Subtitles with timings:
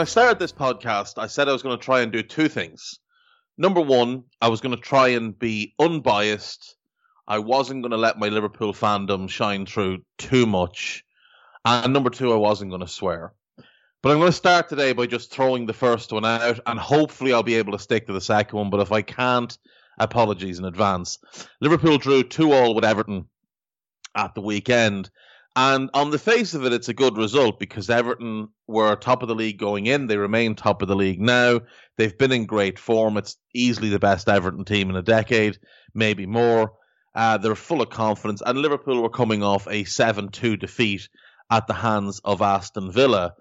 [0.00, 2.48] When I started this podcast, I said I was going to try and do two
[2.48, 3.00] things.
[3.58, 6.74] Number one, I was going to try and be unbiased.
[7.28, 11.04] I wasn't going to let my Liverpool fandom shine through too much.
[11.66, 13.34] And number two, I wasn't going to swear.
[14.02, 17.34] But I'm going to start today by just throwing the first one out, and hopefully
[17.34, 18.70] I'll be able to stick to the second one.
[18.70, 19.54] But if I can't,
[19.98, 21.18] apologies in advance.
[21.60, 23.26] Liverpool drew 2 all with Everton
[24.14, 25.10] at the weekend.
[25.56, 29.28] And on the face of it, it's a good result because Everton were top of
[29.28, 30.06] the league going in.
[30.06, 31.60] They remain top of the league now.
[31.96, 33.16] They've been in great form.
[33.16, 35.58] It's easily the best Everton team in a decade,
[35.92, 36.72] maybe more.
[37.16, 38.42] Uh, they're full of confidence.
[38.46, 41.08] And Liverpool were coming off a 7 2 defeat
[41.50, 43.34] at the hands of Aston Villa.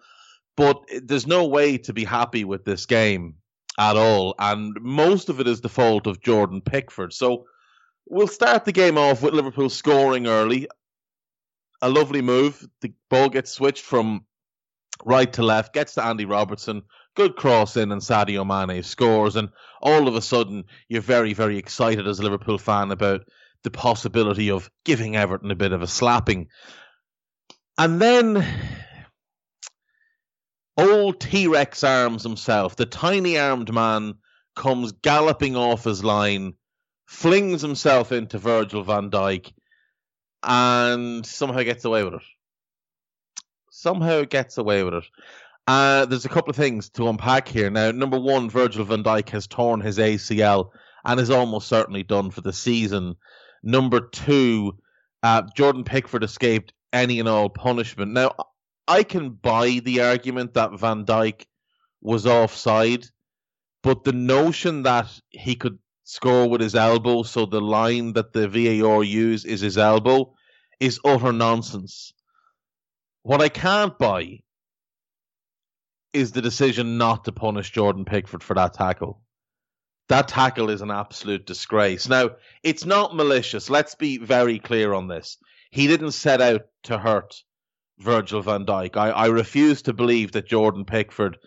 [0.57, 3.35] But there's no way to be happy with this game
[3.77, 4.33] at all.
[4.39, 7.13] And most of it is the fault of Jordan Pickford.
[7.13, 7.45] So
[8.07, 10.67] we'll start the game off with Liverpool scoring early
[11.81, 12.67] a lovely move.
[12.81, 14.25] The ball gets switched from
[15.05, 16.83] right to left, gets to Andy Robertson.
[17.15, 19.35] Good cross in, and Sadio Mane scores.
[19.35, 19.49] And
[19.81, 23.21] all of a sudden, you're very, very excited as a Liverpool fan about
[23.63, 26.47] the possibility of giving Everton a bit of a slapping.
[27.77, 28.45] And then
[30.77, 34.15] old T Rex Arms himself, the tiny armed man,
[34.55, 36.53] comes galloping off his line,
[37.05, 39.51] flings himself into Virgil van Dijk,
[40.43, 42.21] and somehow gets away with it.
[43.71, 45.05] Somehow gets away with it.
[45.67, 47.69] Uh, there's a couple of things to unpack here.
[47.69, 50.71] Now, number one, Virgil van Dijk has torn his ACL
[51.05, 53.15] and is almost certainly done for the season.
[53.61, 54.77] Number two,
[55.21, 58.13] uh, Jordan Pickford escaped any and all punishment.
[58.13, 58.33] Now,
[58.87, 61.45] I can buy the argument that Van Dijk
[62.01, 63.05] was offside,
[63.83, 65.77] but the notion that he could
[66.09, 70.33] score with his elbow, so the line that the VAR use is his elbow,
[70.79, 72.13] is utter nonsense.
[73.21, 74.39] What I can't buy
[76.11, 79.21] is the decision not to punish Jordan Pickford for that tackle.
[80.07, 82.09] That tackle is an absolute disgrace.
[82.09, 82.31] Now,
[82.63, 83.69] it's not malicious.
[83.69, 85.37] Let's be very clear on this.
[85.69, 87.35] He didn't set out to hurt
[87.99, 88.97] Virgil van Dijk.
[88.97, 91.37] I, I refuse to believe that Jordan Pickford,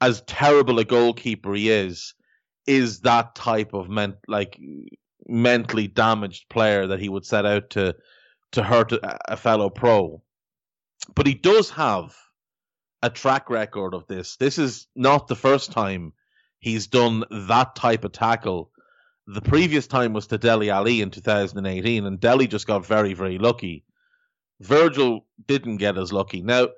[0.00, 2.14] as terrible a goalkeeper he is,
[2.66, 4.58] is that type of ment like
[5.26, 7.94] mentally damaged player that he would set out to
[8.52, 10.22] to hurt a, a fellow pro.
[11.14, 12.16] But he does have
[13.02, 14.36] a track record of this.
[14.36, 16.12] This is not the first time
[16.58, 18.70] he's done that type of tackle.
[19.26, 23.38] The previous time was to Dele Alli in 2018, and Dele just got very, very
[23.38, 23.84] lucky.
[24.60, 26.42] Virgil didn't get as lucky.
[26.42, 26.68] Now,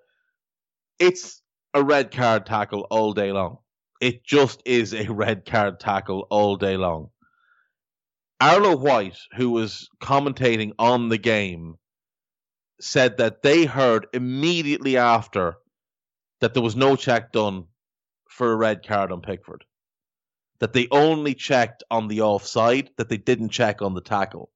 [0.99, 1.43] it's
[1.75, 3.59] a red card tackle all day long.
[4.01, 7.11] It just is a red card tackle all day long.
[8.41, 11.77] Arlo White, who was commentating on the game,
[12.81, 15.57] said that they heard immediately after
[16.41, 17.65] that there was no check done
[18.29, 19.65] for a red card on Pickford.
[20.59, 24.51] That they only checked on the offside, that they didn't check on the tackle.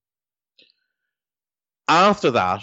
[1.88, 2.62] After that,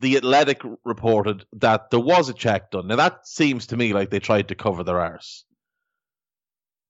[0.00, 2.86] the Athletic reported that there was a check done.
[2.86, 5.44] Now that seems to me like they tried to cover their arse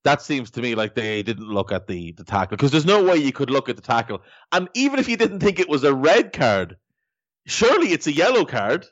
[0.04, 3.02] that seems to me like they didn't look at the, the tackle because there's no
[3.02, 4.22] way you could look at the tackle.
[4.52, 6.76] And even if you didn't think it was a red card,
[7.46, 8.86] surely it's a yellow card.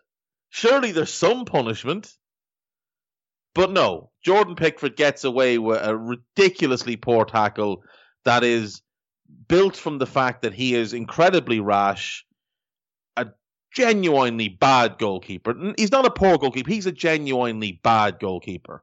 [0.49, 2.13] Surely there's some punishment.
[3.55, 7.83] But no, Jordan Pickford gets away with a ridiculously poor tackle
[8.25, 8.81] that is
[9.49, 12.25] built from the fact that he is incredibly rash,
[13.19, 13.27] a
[13.75, 15.75] genuinely bad goalkeeper.
[15.77, 18.83] He's not a poor goalkeeper, he's a genuinely bad goalkeeper.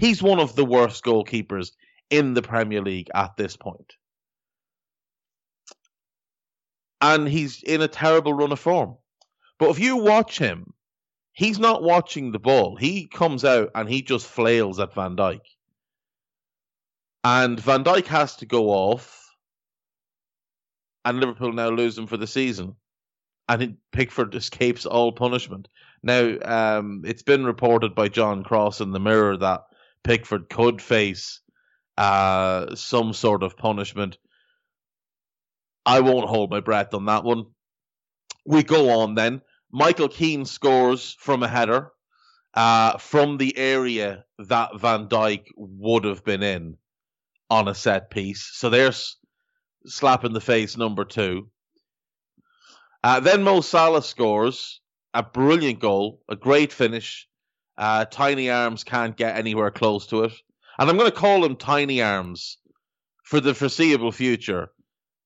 [0.00, 1.72] He's one of the worst goalkeepers
[2.08, 3.92] in the Premier League at this point.
[7.02, 8.96] And he's in a terrible run of form.
[9.58, 10.72] But if you watch him,
[11.34, 12.76] he's not watching the ball.
[12.76, 15.42] He comes out and he just flails at Van Dijk.
[17.22, 19.34] And Van Dijk has to go off.
[21.04, 22.74] And Liverpool now lose him for the season.
[23.50, 25.68] And Pickford escapes all punishment.
[26.02, 29.64] Now, um, it's been reported by John Cross in the Mirror that
[30.04, 31.40] Pickford could face
[31.96, 34.18] uh, some sort of punishment.
[35.84, 37.46] I won't hold my breath on that one.
[38.46, 39.42] We go on then.
[39.72, 41.92] Michael Keane scores from a header
[42.54, 46.76] uh, from the area that Van Dijk would have been in
[47.48, 48.50] on a set piece.
[48.52, 49.16] So there's
[49.86, 51.48] slap in the face number two.
[53.02, 54.80] Uh, then Mo Salah scores
[55.14, 57.28] a brilliant goal, a great finish.
[57.80, 60.32] Uh, tiny Arms can't get anywhere close to it.
[60.78, 62.58] And I'm going to call him Tiny Arms
[63.24, 64.68] for the foreseeable future.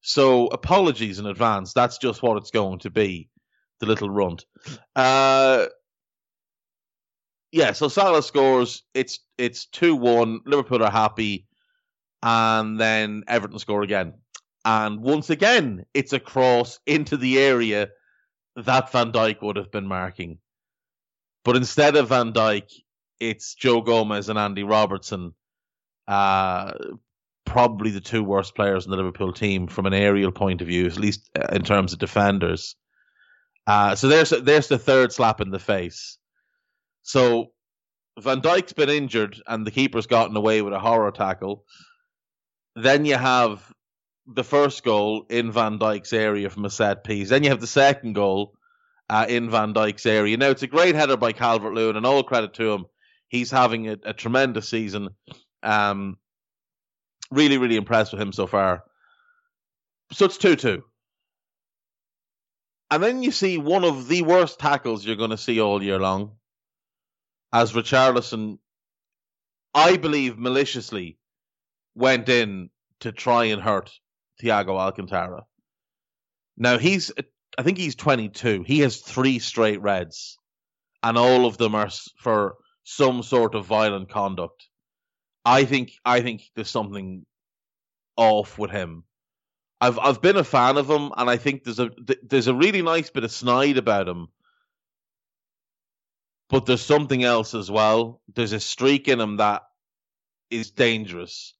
[0.03, 1.73] So apologies in advance.
[1.73, 3.29] That's just what it's going to be.
[3.81, 4.45] The little runt.
[4.95, 5.67] Uh,
[7.51, 8.85] yeah, so Salah scores.
[8.95, 10.41] It's it's two one.
[10.47, 11.47] Liverpool are happy,
[12.23, 14.15] and then Everton score again.
[14.65, 17.89] And once again, it's a cross into the area
[18.56, 20.39] that Van Dijk would have been marking.
[21.44, 22.70] But instead of Van Dijk,
[23.20, 25.35] it's Joe Gomez and Andy Robertson,
[26.08, 26.73] uh,
[27.44, 30.87] probably the two worst players in the Liverpool team from an aerial point of view,
[30.87, 32.76] at least uh, in terms of defenders.
[33.67, 36.19] Uh, so there's there's the third slap in the face.
[37.02, 37.52] So
[38.19, 41.64] Van Dijk's been injured and the keeper's gotten away with a horror tackle.
[42.76, 43.73] Then you have
[44.26, 47.29] the first goal in Van Dijk's area from a set piece.
[47.29, 48.55] Then you have the second goal
[49.09, 50.37] uh, in Van Dijk's area.
[50.37, 52.87] Now, it's a great header by Calvert Lewin, and all credit to him.
[53.29, 55.11] He's having a, a tremendous season.
[55.62, 56.19] Um,
[57.31, 58.85] really, really impressed with him so far.
[60.12, 60.83] So it's 2 2.
[62.91, 65.99] And then you see one of the worst tackles you're going to see all year
[65.99, 66.37] long
[67.53, 68.59] as Richarlison,
[69.73, 71.19] I believe maliciously,
[71.95, 72.71] went in
[73.01, 73.91] to try and hurt
[74.43, 75.45] Thiago Alcantara.
[76.56, 77.11] Now he's,
[77.56, 78.65] I think he's 22.
[78.67, 80.39] He has three straight reds,
[81.03, 84.69] and all of them are for some sort of violent conduct.
[85.45, 87.25] I think, I think there's something
[88.17, 89.05] off with him.
[89.81, 91.91] I've I've been a fan of him, and I think there's a
[92.23, 94.29] there's a really nice bit of snide about him
[96.55, 98.21] but there's something else as well.
[98.33, 99.62] There's a streak in him that
[100.51, 101.55] is dangerous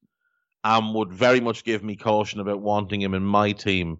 [0.62, 3.99] and would very much give me caution about wanting him in my team.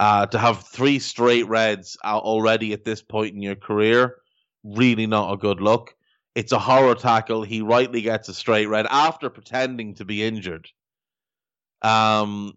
[0.00, 4.16] Uh, to have three straight reds already at this point in your career,
[4.62, 5.94] really not a good look.
[6.36, 7.42] It's a horror tackle.
[7.42, 10.68] He rightly gets a straight red after pretending to be injured.
[11.82, 12.54] Um,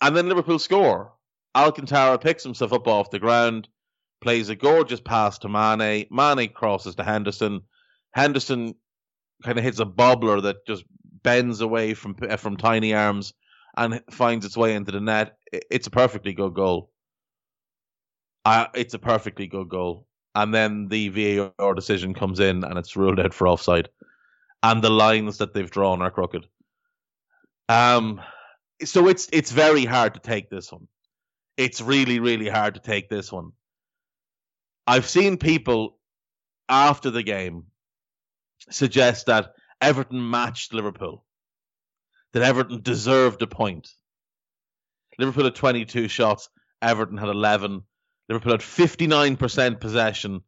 [0.00, 1.12] and then Liverpool score.
[1.54, 3.68] Alcantara picks himself up off the ground
[4.24, 6.06] plays a gorgeous pass to Mane.
[6.10, 7.60] Mane crosses to Henderson.
[8.12, 8.74] Henderson
[9.44, 10.84] kind of hits a bobbler that just
[11.22, 13.34] bends away from from tiny arms
[13.76, 15.36] and finds its way into the net.
[15.52, 16.90] It's a perfectly good goal.
[18.44, 20.06] Uh, it's a perfectly good goal.
[20.34, 23.88] And then the VAR decision comes in and it's ruled out for offside.
[24.62, 26.46] And the lines that they've drawn are crooked.
[27.68, 28.20] Um,
[28.84, 30.88] so it's it's very hard to take this one.
[31.56, 33.52] It's really really hard to take this one.
[34.86, 35.98] I've seen people
[36.68, 37.64] after the game
[38.70, 41.23] suggest that Everton matched Liverpool,
[42.34, 43.88] that Everton deserved a point.
[45.18, 46.50] Liverpool had 22 shots,
[46.82, 47.82] Everton had 11.
[48.28, 50.42] Liverpool had 59% possession.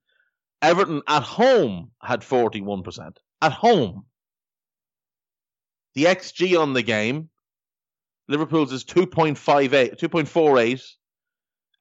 [0.61, 3.17] Everton at home had 41%.
[3.41, 4.05] At home.
[5.95, 7.31] The XG on the game,
[8.29, 10.83] Liverpool's is 2.58, 2.48.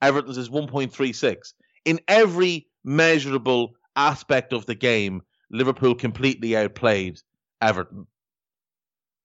[0.02, 1.54] Everton's is 1.36
[1.86, 7.20] in every measurable aspect of the game, Liverpool completely outplayed
[7.62, 8.08] Everton.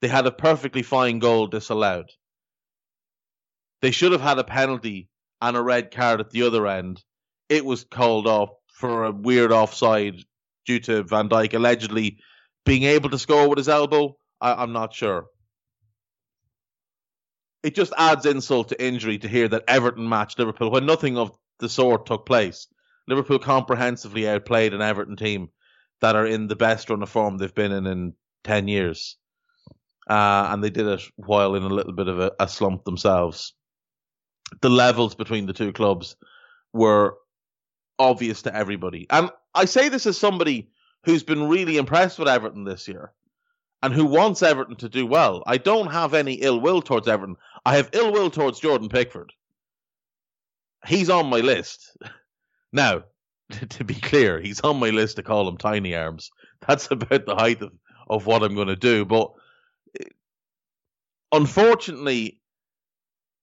[0.01, 2.11] They had a perfectly fine goal disallowed.
[3.83, 5.09] They should have had a penalty
[5.41, 7.03] and a red card at the other end.
[7.49, 10.25] It was called off for a weird offside
[10.67, 12.19] due to Van Dijk allegedly
[12.65, 14.17] being able to score with his elbow.
[14.41, 15.27] I, am not sure.
[17.63, 21.37] It just adds insult to injury to hear that Everton matched Liverpool when nothing of
[21.59, 22.67] the sort took place.
[23.07, 25.51] Liverpool comprehensively outplayed an Everton team
[26.01, 28.15] that are in the best run of form they've been in in
[28.45, 29.19] 10 years.
[30.11, 33.55] Uh, and they did it while in a little bit of a, a slump themselves.
[34.61, 36.17] The levels between the two clubs
[36.73, 37.17] were
[37.99, 39.07] obvious to everybody.
[39.09, 40.71] And I say this as somebody
[41.05, 43.13] who's been really impressed with Everton this year
[43.83, 45.43] and who wants Everton to do well.
[45.47, 47.37] I don't have any ill will towards Everton.
[47.65, 49.33] I have ill will towards Jordan Pickford
[50.87, 51.97] he's on my list.
[52.73, 53.03] Now,
[53.71, 56.31] to be clear, he's on my list to call him Tiny Arms.
[56.65, 57.73] That's about the height of,
[58.09, 59.05] of what I'm going to do.
[59.05, 59.33] But
[61.33, 62.41] unfortunately,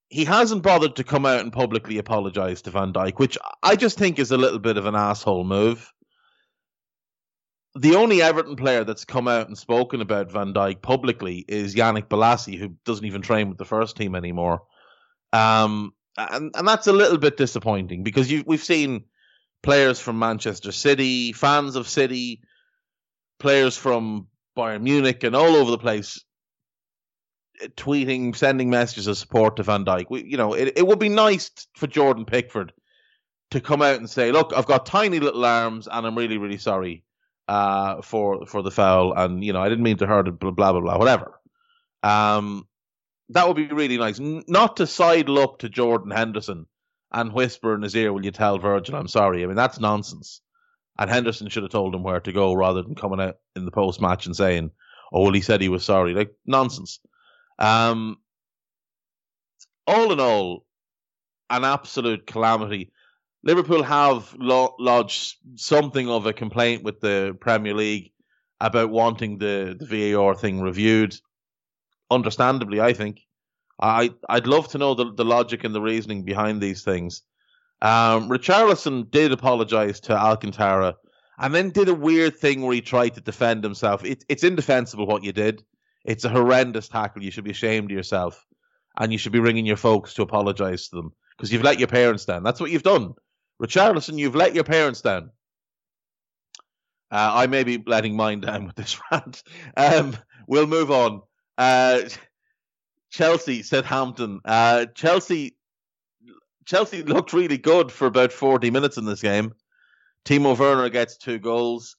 [0.10, 3.98] he hasn't bothered to come out and publicly apologize to Van Dijk, which I just
[3.98, 5.92] think is a little bit of an asshole move.
[7.80, 12.08] the only Everton player that's come out and spoken about Van Dijk publicly is Yannick
[12.08, 14.64] Bolasie, who doesn't even train with the first team anymore.
[15.34, 19.04] Um, and and that's a little bit disappointing because you we've seen
[19.62, 22.42] players from Manchester City, fans of City,
[23.40, 24.28] players from
[24.58, 26.24] Bayern Munich, and all over the place
[27.76, 30.06] tweeting, sending messages of support to Van Dijk.
[30.10, 32.74] We, you know, it, it would be nice for Jordan Pickford
[33.52, 36.58] to come out and say, "Look, I've got tiny little arms, and I'm really, really
[36.58, 37.04] sorry
[37.48, 40.52] uh, for for the foul, and you know, I didn't mean to hurt it, blah
[40.52, 41.40] blah blah, blah whatever."
[42.04, 42.68] Um,
[43.30, 44.20] that would be really nice.
[44.20, 46.68] N- not to sidle up to Jordan Henderson
[47.12, 50.42] and whisper in his ear, "Will you tell Virgil I'm sorry?" I mean, that's nonsense.
[51.00, 53.72] And Henderson should have told him where to go rather than coming out in the
[53.72, 54.72] post match and saying,
[55.14, 57.00] "Oh, well, he said he was sorry." Like nonsense.
[57.60, 58.18] Um,
[59.86, 60.66] all in all,
[61.50, 62.92] an absolute calamity.
[63.44, 68.12] Liverpool have lo- lodged something of a complaint with the Premier League
[68.60, 71.16] about wanting the, the VAR thing reviewed.
[72.10, 73.22] Understandably, I think.
[73.80, 77.22] I I'd love to know the, the logic and the reasoning behind these things.
[77.82, 80.96] Um, Richarlison did apologise to Alcantara
[81.38, 84.04] and then did a weird thing where he tried to defend himself.
[84.04, 85.64] It, it's indefensible what you did.
[86.08, 87.22] It's a horrendous tackle.
[87.22, 88.44] You should be ashamed of yourself.
[89.00, 91.88] And you should be ringing your folks to apologise to them because you've let your
[91.88, 92.42] parents down.
[92.42, 93.14] That's what you've done.
[93.62, 95.30] Richarlison, you've let your parents down.
[97.12, 99.44] Uh, I may be letting mine down with this rant.
[99.76, 101.22] Um, we'll move on.
[101.58, 102.02] Uh,
[103.12, 104.40] Chelsea, Southampton.
[104.44, 105.58] Uh, Chelsea
[106.66, 109.54] Chelsea looked really good for about 40 minutes in this game.
[110.26, 111.96] Timo Werner gets two goals.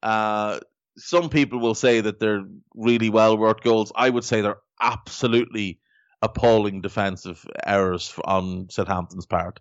[0.00, 0.60] Uh,
[0.96, 2.44] some people will say that they're
[2.74, 3.92] really well worked goals.
[3.94, 5.80] I would say they're absolutely
[6.20, 9.60] appalling defensive errors on Southampton's part.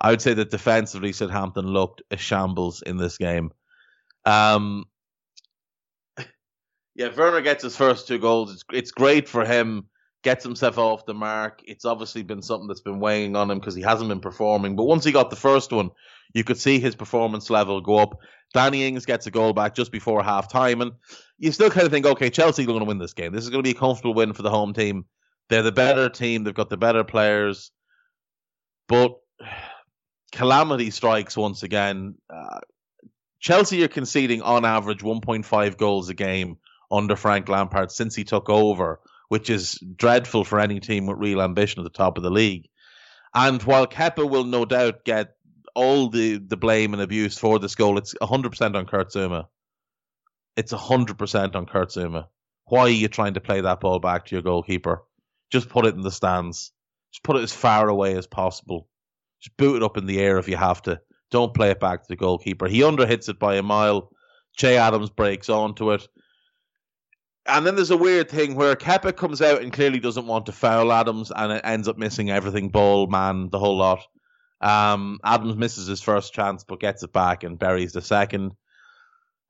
[0.00, 3.52] I would say that defensively, Southampton looked a shambles in this game.
[4.24, 4.84] Um,
[6.94, 8.52] yeah, Werner gets his first two goals.
[8.52, 9.88] It's it's great for him
[10.24, 11.60] gets himself off the mark.
[11.64, 14.74] It's obviously been something that's been weighing on him because he hasn't been performing.
[14.74, 15.90] But once he got the first one,
[16.34, 18.18] you could see his performance level go up.
[18.52, 20.92] Danny Ings gets a goal back just before half time, and
[21.38, 23.32] you still kind of think, okay, Chelsea are going to win this game.
[23.32, 25.06] This is going to be a comfortable win for the home team.
[25.48, 26.44] They're the better team.
[26.44, 27.70] They've got the better players,
[28.88, 29.16] but
[30.32, 32.16] calamity strikes once again.
[32.28, 32.60] Uh,
[33.40, 36.58] Chelsea are conceding on average 1.5 goals a game
[36.90, 41.42] under Frank Lampard since he took over which is dreadful for any team with real
[41.42, 42.68] ambition at the top of the league.
[43.34, 45.33] And while Kepa will no doubt get
[45.74, 49.46] all the, the blame and abuse for this goal, it's 100% on Kurt Zouma.
[50.56, 52.26] It's 100% on Kurt Zouma.
[52.66, 55.02] Why are you trying to play that ball back to your goalkeeper?
[55.50, 56.72] Just put it in the stands.
[57.12, 58.88] Just put it as far away as possible.
[59.40, 61.00] Just boot it up in the air if you have to.
[61.30, 62.66] Don't play it back to the goalkeeper.
[62.66, 64.10] He underhits it by a mile.
[64.56, 66.06] Che Adams breaks onto it.
[67.46, 70.52] And then there's a weird thing where Kepa comes out and clearly doesn't want to
[70.52, 74.06] foul Adams, and it ends up missing everything ball, man, the whole lot.
[74.64, 78.52] Um, Adams misses his first chance, but gets it back and buries the second.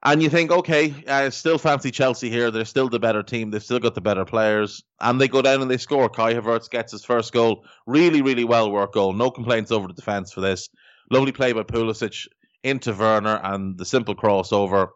[0.02, 2.50] And you think, okay, I still fancy Chelsea here.
[2.50, 3.50] They're still the better team.
[3.50, 4.83] They've still got the better players.
[5.00, 6.11] And they go down and they score.
[6.11, 7.64] Kai Havertz gets his first goal.
[7.87, 9.14] Really, really well worked goal.
[9.14, 10.68] No complaints over the defence for this.
[11.11, 12.26] Lovely play by Pulisic
[12.62, 14.88] into Werner and the simple crossover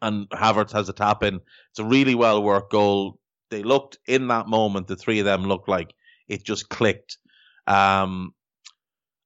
[0.00, 1.36] and Havertz has a tap in.
[1.70, 3.18] It's a really well worked goal.
[3.50, 5.94] They looked in that moment, the three of them looked like
[6.28, 7.18] it just clicked.
[7.66, 8.34] Um,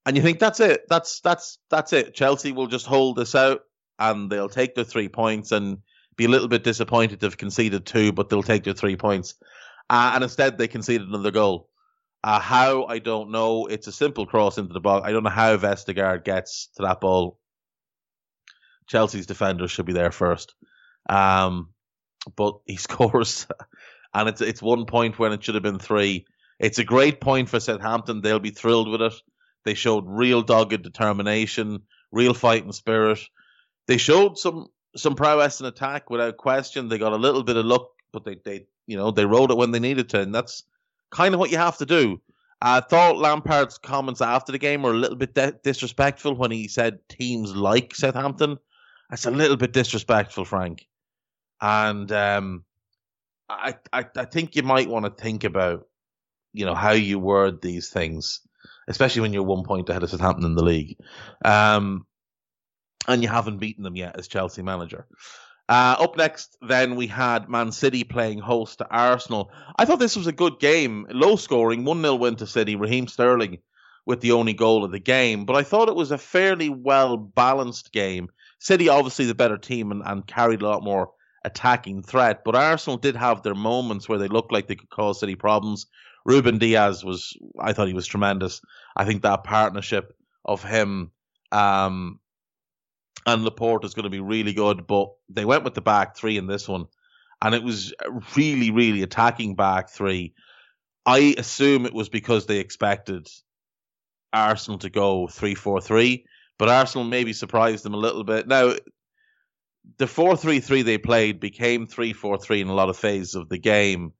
[0.05, 0.83] and you think that's it.
[0.89, 2.15] That's that's that's it.
[2.15, 3.61] Chelsea will just hold this out
[3.99, 5.79] and they'll take the three points and
[6.17, 9.35] be a little bit disappointed to have conceded two, but they'll take the three points.
[9.89, 11.69] Uh, and instead, they conceded another goal.
[12.25, 13.67] Uh, how I don't know.
[13.67, 15.07] It's a simple cross into the box.
[15.07, 17.39] I don't know how Vestergaard gets to that ball.
[18.87, 20.55] Chelsea's defenders should be there first.
[21.09, 21.71] Um,
[22.37, 23.47] but he scores,
[24.15, 26.27] and it's it's one point when it should have been three.
[26.61, 28.21] It's a great point for Southampton.
[28.21, 29.15] They'll be thrilled with it.
[29.65, 33.21] They showed real dogged determination, real fighting spirit.
[33.87, 36.89] They showed some some prowess in attack without question.
[36.89, 39.57] They got a little bit of luck, but they they you know they rode it
[39.57, 40.65] when they needed to, and that's
[41.11, 42.21] kind of what you have to do.
[42.65, 46.69] I thought Lampard's comments after the game were a little bit de- disrespectful when he
[46.69, 48.57] said teams like Southampton.
[49.11, 50.87] That's a little bit disrespectful, Frank.
[51.61, 52.65] And um,
[53.49, 55.89] I, I, I think you might want to think about,
[56.53, 58.41] you know, how you word these things,
[58.89, 60.97] especially when you're one point ahead of Southampton in the league,
[61.45, 62.07] um,
[63.09, 65.07] and you haven't beaten them yet as Chelsea manager.
[65.69, 69.51] Uh, up next, then we had Man City playing host to Arsenal.
[69.77, 72.77] I thought this was a good game, low scoring, one 0 win to City.
[72.77, 73.59] Raheem Sterling
[74.05, 77.17] with the only goal of the game, but I thought it was a fairly well
[77.17, 78.29] balanced game.
[78.59, 81.13] City obviously the better team and, and carried a lot more
[81.45, 85.21] attacking threat, but Arsenal did have their moments where they looked like they could cause
[85.21, 85.87] City problems.
[86.25, 88.61] Ruben Dias was, I thought he was tremendous.
[88.97, 91.11] I think that partnership of him
[91.51, 92.19] um,
[93.27, 96.39] and Laporte is going to be really good, but they went with the back three
[96.39, 96.87] in this one,
[97.41, 97.93] and it was
[98.37, 100.35] really, really attacking back three.
[101.05, 103.29] I assume it was because they expected
[104.33, 106.25] Arsenal to go three four three,
[106.59, 108.49] but Arsenal maybe surprised them a little bit.
[108.49, 108.75] Now,
[109.99, 113.35] the four three three they played became three four three in a lot of phases
[113.35, 114.13] of the game.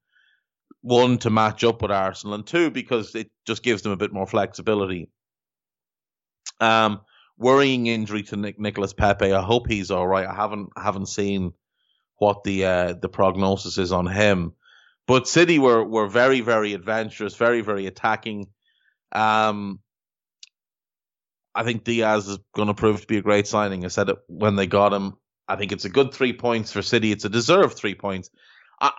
[0.83, 4.11] One to match up with Arsenal, and two because it just gives them a bit
[4.11, 5.09] more flexibility.
[6.59, 7.01] Um,
[7.37, 9.31] worrying injury to Nick, Nicolas Pepe.
[9.31, 10.27] I hope he's all right.
[10.27, 11.53] I haven't haven't seen
[12.17, 14.53] what the uh, the prognosis is on him,
[15.07, 18.47] but City were were very very adventurous, very very attacking.
[19.13, 19.79] Um,
[21.55, 23.85] I think Dias is going to prove to be a great signing.
[23.85, 25.13] I said it when they got him.
[25.47, 27.11] I think it's a good three points for City.
[27.11, 28.29] It's a deserved three points.
[28.81, 28.91] I,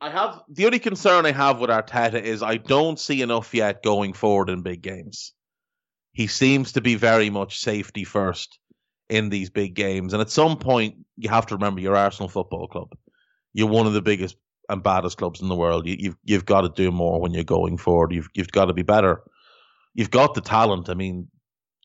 [0.00, 3.82] I have the only concern I have with Arteta is I don't see enough yet
[3.82, 5.32] going forward in big games.
[6.12, 8.58] He seems to be very much safety first
[9.08, 12.68] in these big games, and at some point you have to remember you're Arsenal Football
[12.68, 12.88] Club.
[13.52, 14.36] You're one of the biggest
[14.68, 15.86] and baddest clubs in the world.
[15.86, 18.12] You, you've you've got to do more when you're going forward.
[18.12, 19.22] You've you've got to be better.
[19.94, 20.88] You've got the talent.
[20.88, 21.28] I mean,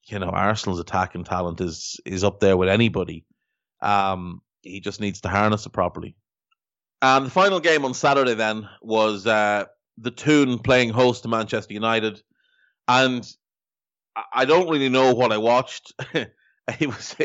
[0.08, 3.25] you know, Arsenal's attacking talent is is up there with anybody.
[3.82, 6.16] Um, he just needs to harness it properly.
[7.01, 9.65] And the final game on Saturday then was uh,
[9.98, 12.22] the Toon playing host to Manchester United,
[12.88, 13.25] and
[14.34, 15.94] I don't really know what I watched.
[16.13, 17.15] it was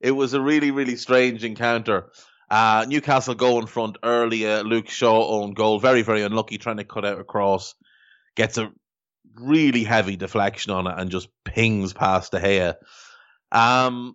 [0.00, 2.12] it was a really really strange encounter.
[2.48, 4.46] Uh, Newcastle go in front early.
[4.62, 7.74] Luke Shaw own goal, very very unlucky, trying to cut out a cross,
[8.36, 8.70] gets a
[9.34, 12.74] really heavy deflection on it and just pings past De Gea.
[13.52, 14.14] Um,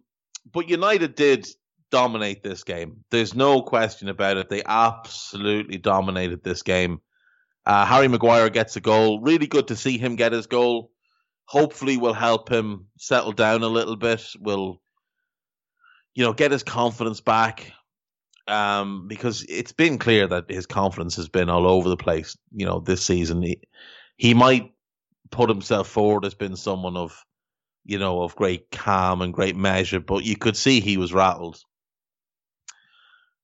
[0.52, 1.48] but United did
[1.92, 3.04] dominate this game.
[3.12, 4.50] There's no question about it.
[4.50, 7.02] They absolutely dominated this game.
[7.66, 9.22] Uh, Harry Maguire gets a goal.
[9.22, 10.92] Really good to see him get his goal.
[11.46, 14.26] Hopefully, will help him settle down a little bit.
[14.40, 14.82] Will,
[16.16, 17.72] you know, get his confidence back.
[18.48, 22.36] Um, because it's been clear that his confidence has been all over the place.
[22.52, 23.62] You know, this season he
[24.18, 24.72] he might
[25.30, 27.24] put himself forward as being someone of,
[27.86, 31.64] you know, of great calm and great measure, but you could see he was rattled.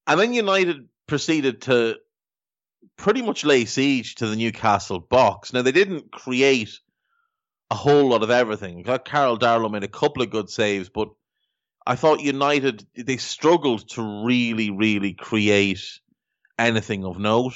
[0.08, 1.98] And then United proceeded to
[2.96, 5.54] pretty much lay siege to the Newcastle box.
[5.54, 6.80] Now they didn't create
[7.70, 8.84] a whole lot of everything.
[8.84, 11.10] Karl Darlow made a couple of good saves, but
[11.86, 15.84] I thought United they struggled to really, really create
[16.58, 17.56] anything of note.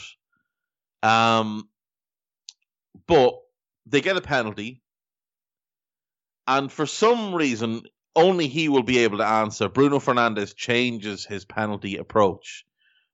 [1.01, 1.69] Um,
[3.07, 3.33] but
[3.85, 4.81] they get a penalty,
[6.47, 7.81] and for some reason,
[8.15, 9.69] only he will be able to answer.
[9.69, 12.65] Bruno Fernandes changes his penalty approach,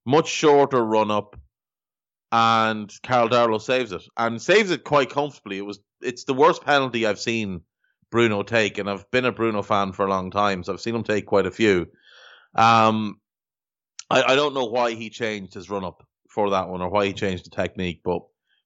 [0.06, 1.40] much shorter run up,
[2.32, 5.58] and Karl Darlow saves it and saves it quite comfortably.
[5.58, 7.62] It was it's the worst penalty I've seen
[8.12, 10.96] Bruno take, and I've been a Bruno fan for a long time, so I've seen
[10.96, 11.88] him take quite a few.
[12.56, 13.20] Um,
[14.10, 17.06] I, I don't know why he changed his run up for that one or why
[17.06, 18.22] he changed the technique, but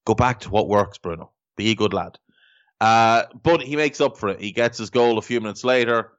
[0.06, 1.32] go back to what works, Bruno.
[1.58, 2.18] Be a good lad.
[2.80, 4.40] Uh, but he makes up for it.
[4.40, 6.12] He gets his goal a few minutes later.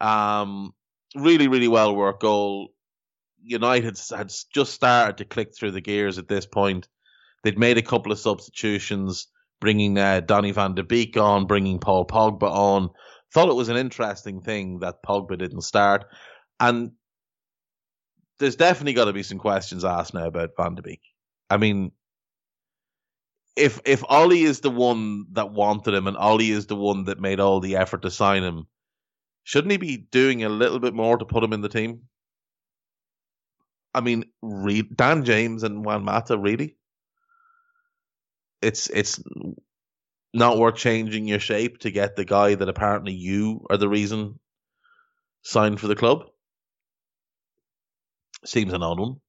[0.00, 0.72] Um,
[1.14, 2.68] really, really well worked goal.
[3.42, 6.88] United had just started to click through the gears at this point.
[7.42, 9.28] They'd made a couple of substitutions,
[9.60, 12.90] bringing uh, Donny van de Beek on, bringing Paul Pogba on.
[13.32, 16.06] Thought it was an interesting thing that Pogba didn't start.
[16.58, 16.92] And
[18.38, 21.02] there's definitely got to be some questions asked now about Van de Beek.
[21.48, 21.92] I mean,
[23.56, 27.20] if if Ole is the one that wanted him and Ole is the one that
[27.20, 28.66] made all the effort to sign him,
[29.46, 32.02] shouldn't he be doing a little bit more to put him in the team?
[33.94, 34.24] I mean,
[34.94, 36.76] Dan James and Juan Mata, really?
[38.60, 39.22] It's it's
[40.34, 44.40] not worth changing your shape to get the guy that apparently you are the reason
[45.42, 46.24] signed for the club.
[48.44, 49.20] Seems an odd one.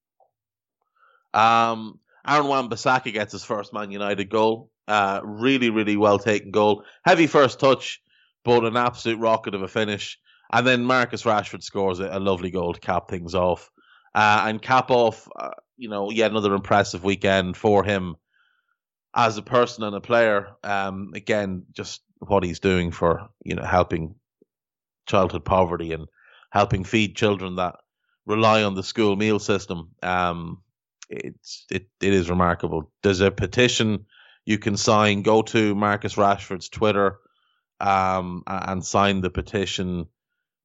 [1.32, 4.72] Um, Aaron Wan-Bissaka gets his first Man United goal.
[4.88, 6.82] Uh, really, really well taken goal.
[7.04, 8.02] Heavy first touch,
[8.44, 10.18] but an absolute rocket of a finish.
[10.52, 13.70] And then Marcus Rashford scores a, a lovely goal to cap things off.
[14.14, 18.16] Uh, and cap off, uh, you know, yet another impressive weekend for him
[19.14, 20.48] as a person and a player.
[20.64, 24.14] Um, again, just what he's doing for, you know, helping
[25.06, 26.06] childhood poverty and
[26.50, 27.76] helping feed children that
[28.26, 29.90] rely on the school meal system.
[30.02, 30.62] Um,
[31.10, 32.90] it's it, it is remarkable.
[33.02, 34.06] There's a petition
[34.44, 35.22] you can sign.
[35.22, 37.18] Go to Marcus Rashford's Twitter
[37.80, 40.06] um, and sign the petition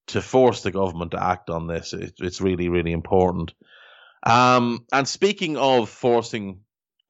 [0.08, 1.94] to force the government to act on this.
[1.94, 3.54] It, it's really, really important.
[4.26, 6.62] Um, and speaking of forcing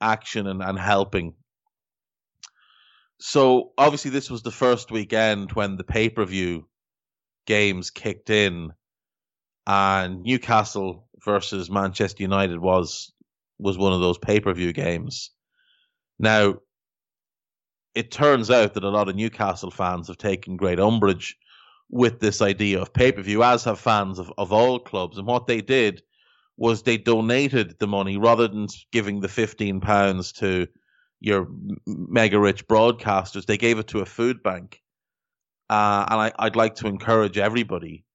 [0.01, 1.35] action and, and helping,
[3.19, 6.67] so obviously this was the first weekend when the pay per view
[7.45, 8.71] games kicked in,
[9.65, 13.13] and Newcastle versus Manchester United was
[13.59, 15.31] was one of those pay per view games.
[16.19, 16.55] Now,
[17.95, 21.37] it turns out that a lot of Newcastle fans have taken great umbrage
[21.89, 25.17] with this idea of pay per view, as have fans of, of all clubs.
[25.17, 26.01] And what they did
[26.57, 30.67] was they donated the money rather than giving the fifteen pounds to
[31.19, 31.47] your
[31.85, 33.45] mega rich broadcasters.
[33.45, 34.81] They gave it to a food bank,
[35.69, 38.05] uh, and I, would like to encourage everybody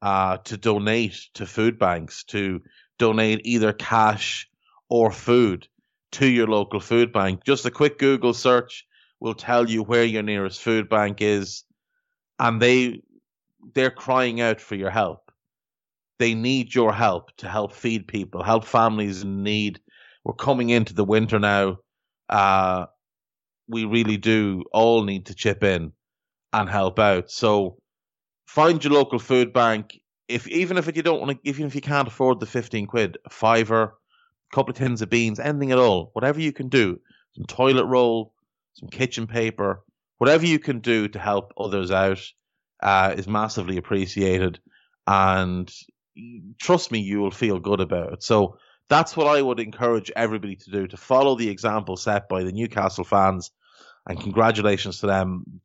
[0.00, 2.60] uh, to donate to food banks to
[2.98, 4.48] donate either cash
[4.88, 5.68] or food
[6.12, 7.44] to your local food bank.
[7.44, 8.84] Just a quick Google search
[9.22, 11.62] will tell you where your nearest food bank is,
[12.40, 13.02] and they
[13.72, 15.30] they're crying out for your help.
[16.18, 19.80] They need your help to help feed people, help families in need.
[20.24, 21.78] We're coming into the winter now.
[22.28, 22.86] Uh,
[23.68, 25.92] we really do all need to chip in
[26.52, 27.30] and help out.
[27.30, 27.78] So
[28.46, 30.00] find your local food bank.
[30.26, 33.18] If even if you don't want to, even if you can't afford the fifteen quid,
[33.24, 36.98] a fiver, a couple of tins of beans, anything at all, whatever you can do,
[37.36, 38.32] some toilet roll,
[38.74, 39.82] some kitchen paper,
[40.18, 42.20] whatever you can do to help others out
[42.82, 44.60] uh, is massively appreciated.
[45.06, 45.72] And
[46.60, 48.22] trust me, you will feel good about it.
[48.22, 48.58] So
[48.88, 52.52] that's what I would encourage everybody to do to follow the example set by the
[52.52, 53.50] Newcastle fans.
[54.08, 55.60] And congratulations to them.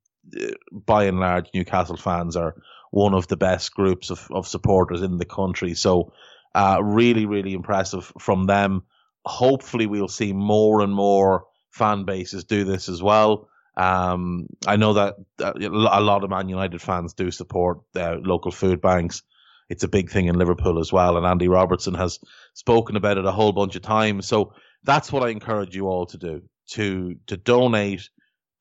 [0.72, 2.56] By and large, Newcastle fans are
[2.92, 5.74] one of the best groups of, of supporters in the country.
[5.74, 6.14] So,
[6.54, 8.84] uh, really, really impressive from them.
[9.26, 13.50] Hopefully, we'll see more and more fan bases do this as well.
[13.78, 18.82] Um, I know that a lot of Man United fans do support uh, local food
[18.82, 19.22] banks.
[19.70, 22.20] It's a big thing in Liverpool as well, and Andy Robertson has
[22.54, 24.28] spoken about it a whole bunch of times.
[24.28, 24.54] So
[24.84, 28.10] that's what I encourage you all to do: to to donate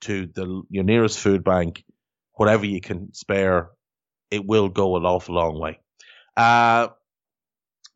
[0.02, 1.84] to the your nearest food bank,
[2.32, 3.70] whatever you can spare.
[4.30, 5.78] It will go an awful long way.
[6.36, 6.88] Uh,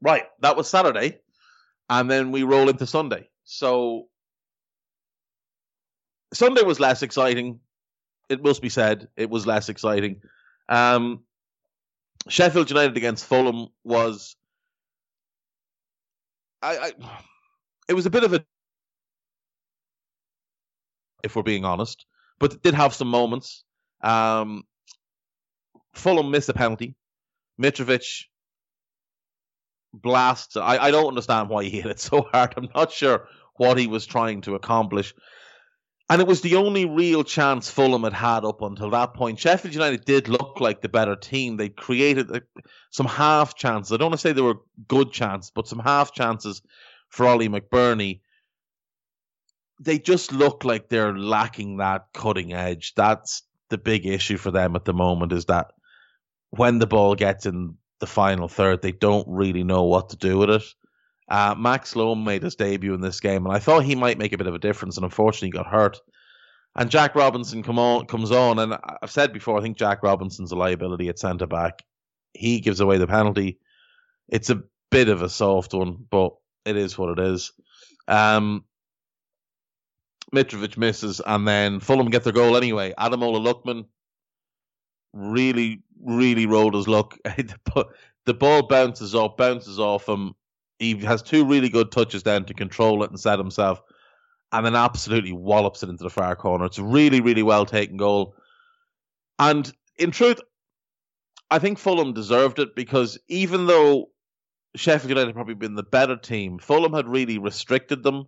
[0.01, 1.18] right, that was Saturday,
[1.90, 3.29] and then we roll into Sunday.
[3.44, 4.07] So
[6.33, 7.61] Sunday was less exciting.
[8.29, 10.23] It must be said, it was less exciting.
[10.69, 11.25] Um,
[12.29, 14.37] Sheffield United against Fulham was,
[16.62, 16.93] I, I,
[17.88, 18.45] it was a bit of a,
[21.25, 22.07] if we're being honest,
[22.38, 23.64] but it did have some moments.
[24.03, 24.62] Um,
[25.95, 26.95] Fulham missed a penalty.
[27.61, 28.25] Mitrovic
[29.93, 30.57] blasts.
[30.57, 32.55] I, I don't understand why he hit it so hard.
[32.57, 35.14] I'm not sure what he was trying to accomplish.
[36.11, 39.38] And it was the only real chance Fulham had had up until that point.
[39.38, 41.57] Sheffield United did look like the better team.
[41.57, 42.42] They created
[42.90, 43.92] some half chances.
[43.92, 46.62] I don't want to say they were good chances, but some half chances
[47.11, 48.23] for Oli McBurnie.
[49.79, 52.92] They just look like they're lacking that cutting edge.
[52.96, 55.68] That's the big issue for them at the moment is that
[56.51, 60.38] when the ball gets in the final third, they don't really know what to do
[60.38, 60.64] with it.
[61.31, 64.33] Uh, Max Lowe made his debut in this game, and I thought he might make
[64.33, 66.01] a bit of a difference, and unfortunately got hurt.
[66.75, 70.53] And Jack Robinson come on, comes on, and I've said before, I think Jack Robinson's
[70.53, 71.85] a liability at centre back.
[72.35, 73.59] He gives away the penalty.
[74.29, 77.53] It's a bit of a soft one, but it is what it is.
[78.09, 78.64] Um,
[80.35, 82.93] Mitrovic misses, and then Fulham get their goal anyway.
[82.99, 83.87] Ademola Lookman
[85.12, 87.16] really, really rolled his luck.
[88.27, 90.35] the ball bounces off, bounces off him,
[90.81, 93.81] he has two really good touches then to control it and set himself,
[94.51, 96.64] and then absolutely wallops it into the far corner.
[96.64, 98.35] It's a really, really well taken goal.
[99.38, 100.40] And in truth,
[101.51, 104.11] I think Fulham deserved it because even though
[104.75, 108.27] Sheffield United had probably been the better team, Fulham had really restricted them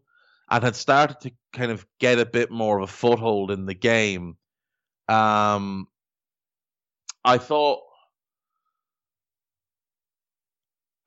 [0.51, 3.75] and had started to kind of get a bit more of a foothold in the
[3.75, 4.37] game.
[5.09, 5.89] Um,
[7.25, 7.81] I thought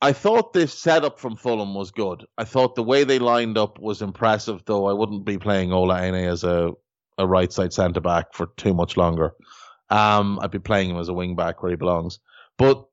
[0.02, 2.26] I thought this setup from Fulham was good.
[2.38, 6.02] I thought the way they lined up was impressive, though I wouldn't be playing Ola
[6.02, 6.72] Aina as a,
[7.18, 9.32] a right side centre back for too much longer.
[9.90, 12.20] Um, I'd be playing him as a wing back where he belongs.
[12.58, 12.86] But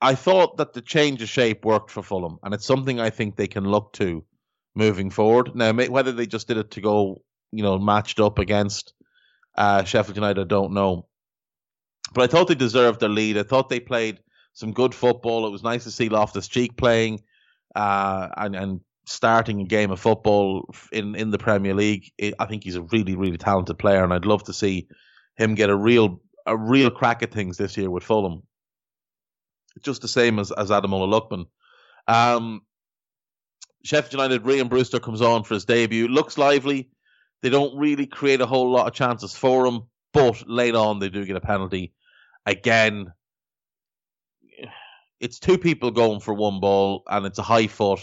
[0.00, 3.36] I thought that the change of shape worked for Fulham, and it's something I think
[3.36, 4.24] they can look to
[4.74, 5.56] moving forward.
[5.56, 8.94] Now, whether they just did it to go, you know, matched up against
[9.56, 11.08] uh, Sheffield United, I don't know.
[12.14, 13.36] But I thought they deserved their lead.
[13.36, 14.20] I thought they played
[14.58, 15.46] some good football.
[15.46, 17.22] It was nice to see Loftus Cheek playing
[17.76, 22.10] uh, and, and starting a game of football in, in the Premier League.
[22.40, 24.88] I think he's a really, really talented player, and I'd love to see
[25.36, 28.42] him get a real a real crack at things this year with Fulham.
[29.82, 31.44] just the same as, as Ademola Lookman.
[32.08, 32.62] Um,
[33.84, 36.08] Sheffield United, Rhian Brewster comes on for his debut.
[36.08, 36.88] Looks lively.
[37.42, 41.10] They don't really create a whole lot of chances for him, but late on they
[41.10, 41.92] do get a penalty.
[42.46, 43.12] Again,
[45.20, 48.00] it's two people going for one ball, and it's a high foot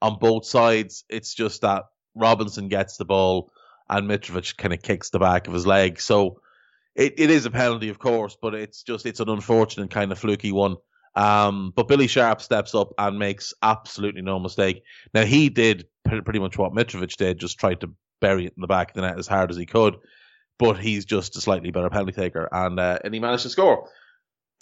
[0.00, 1.04] on both sides.
[1.08, 3.50] It's just that Robinson gets the ball,
[3.88, 6.00] and Mitrovic kind of kicks the back of his leg.
[6.00, 6.40] So
[6.94, 10.18] it, it is a penalty, of course, but it's just it's an unfortunate kind of
[10.18, 10.76] fluky one.
[11.14, 14.82] Um, but Billy Sharp steps up and makes absolutely no mistake.
[15.14, 17.90] Now he did pretty much what Mitrovic did, just tried to
[18.20, 19.96] bury it in the back of the net as hard as he could.
[20.58, 23.90] But he's just a slightly better penalty taker, and uh, and he managed to score.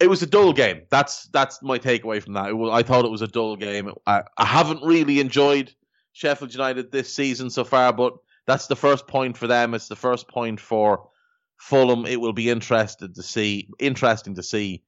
[0.00, 0.82] It was a dull game.
[0.90, 2.56] That's that's my takeaway from that.
[2.56, 3.92] Was, I thought it was a dull game.
[4.06, 5.72] I, I haven't really enjoyed
[6.12, 8.14] Sheffield United this season so far, but
[8.46, 9.74] that's the first point for them.
[9.74, 11.08] It's the first point for
[11.56, 12.06] Fulham.
[12.06, 14.82] It will be interested to see interesting to see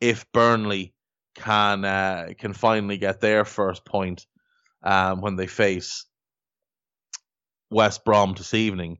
[0.00, 0.94] if Burnley
[1.34, 4.26] can uh, can finally get their first point
[4.82, 6.06] um, when they face
[7.70, 8.98] West Brom this evening.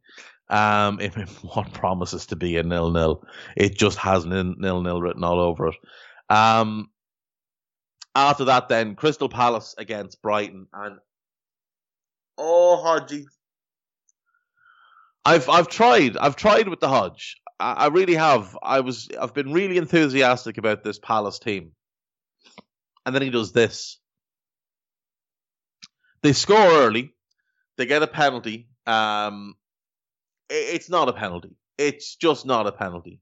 [0.52, 3.24] Um, if what promises to be a nil nil,
[3.56, 5.76] it just has nil nil written all over it.
[6.28, 6.90] Um,
[8.14, 10.98] after that, then Crystal Palace against Brighton, and
[12.36, 13.24] oh, Hodgie,
[15.24, 17.36] I've I've tried I've tried with the Hodge.
[17.58, 18.56] I, I really have.
[18.62, 21.72] I was I've been really enthusiastic about this Palace team,
[23.06, 23.98] and then he does this.
[26.22, 27.14] They score early.
[27.78, 28.68] They get a penalty.
[28.86, 29.54] Um,
[30.52, 31.56] it's not a penalty.
[31.78, 33.20] It's just not a penalty.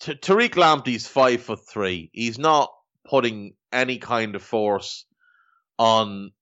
[0.00, 2.10] T- Tariq Lamptey's five foot three.
[2.12, 2.70] He's not
[3.08, 5.04] putting any kind of force
[5.78, 6.32] on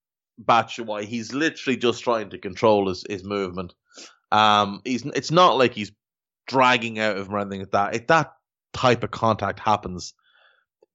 [0.42, 1.04] Batshuayi.
[1.04, 3.74] He's literally just trying to control his, his movement.
[4.30, 5.92] Um, he's it's not like he's
[6.46, 7.94] dragging out of him or anything like that.
[7.94, 8.32] If that
[8.72, 10.14] type of contact happens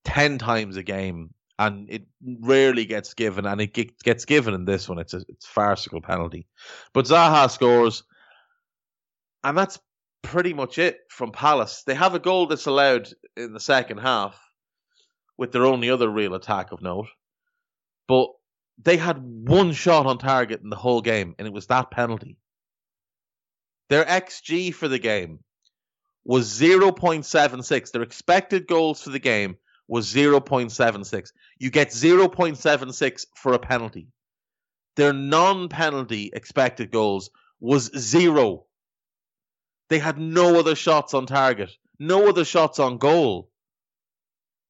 [0.03, 1.33] ten times a game,
[1.67, 2.05] and it
[2.41, 3.73] rarely gets given, and it
[4.03, 4.99] gets given in this one.
[4.99, 6.47] It's a it's farcical penalty,
[6.93, 8.03] but Zaha scores,
[9.43, 9.79] and that's
[10.21, 11.83] pretty much it from Palace.
[11.85, 14.39] They have a goal disallowed in the second half,
[15.37, 17.07] with their only other real attack of note,
[18.07, 18.29] but
[18.83, 22.37] they had one shot on target in the whole game, and it was that penalty.
[23.89, 25.39] Their XG for the game
[26.25, 27.91] was 0.76.
[27.91, 31.31] Their expected goals for the game was 0.76.
[31.59, 34.07] You get 0.76 for a penalty.
[34.95, 38.65] Their non penalty expected goals was zero.
[39.89, 43.49] They had no other shots on target, no other shots on goal.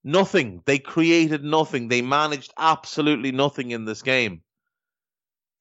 [0.03, 0.61] Nothing.
[0.65, 1.87] They created nothing.
[1.87, 4.41] They managed absolutely nothing in this game.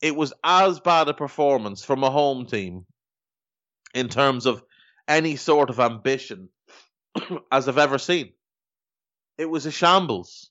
[0.00, 2.86] It was as bad a performance from a home team
[3.94, 4.64] in terms of
[5.06, 6.48] any sort of ambition
[7.52, 8.32] as I've ever seen.
[9.38, 10.50] It was a shambles.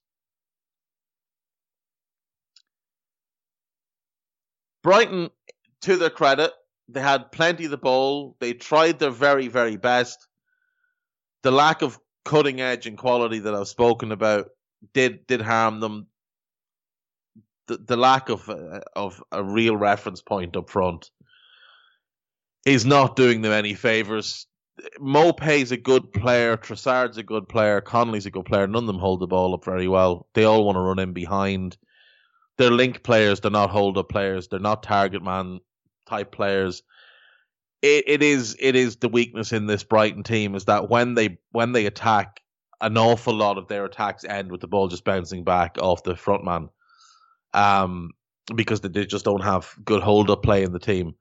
[4.84, 5.30] Brighton,
[5.82, 6.52] to their credit,
[6.90, 8.36] they had plenty of the ball.
[8.40, 10.28] They tried their very, very best.
[11.44, 14.48] The lack of cutting edge and quality that I've spoken about
[14.94, 16.08] did did harm them.
[17.68, 21.10] The, the lack of uh, of a real reference point up front
[22.66, 24.48] is not doing them any favors.
[25.00, 28.68] Maupay's a good player, Trossard's a good player, Connolly's a good player.
[28.68, 30.28] None of them hold the ball up very well.
[30.34, 31.78] They all want to run in behind.
[32.58, 33.40] They're link players.
[33.40, 34.48] They're not hold up players.
[34.48, 35.60] They're not target man
[36.06, 36.84] type players
[37.82, 41.40] it, it is it is the weakness in this Brighton team is that when they
[41.52, 42.42] when they attack,
[42.80, 46.16] an awful lot of their attacks end with the ball just bouncing back off the
[46.16, 46.70] front man,
[47.54, 48.12] um,
[48.56, 51.16] because they just don't have good hold up play in the team.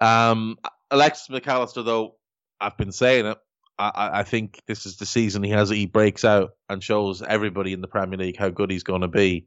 [0.00, 0.56] Um,
[0.90, 2.16] Alexis Mac Allister, though,
[2.60, 3.38] I've been saying it.
[3.78, 5.68] I, I think this is the season he has.
[5.68, 9.08] He breaks out and shows everybody in the Premier League how good he's going to
[9.08, 9.46] be.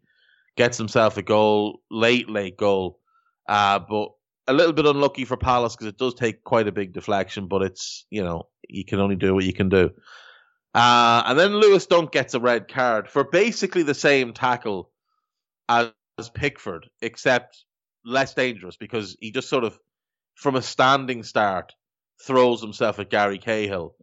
[0.56, 3.00] Gets himself a goal, late, late goal.
[3.47, 4.12] Uh, but
[4.47, 7.62] a little bit unlucky for Palace because it does take quite a big deflection, but
[7.62, 9.91] it's you know you can only do what you can do.
[10.74, 14.89] Uh, and then Lewis Dunk gets a red card for basically the same tackle
[15.67, 17.65] as, as Pickford, except
[18.06, 19.78] less dangerous because he just sort of,
[20.36, 21.74] from a standing start,
[22.25, 23.95] throws himself at Gary Cahill,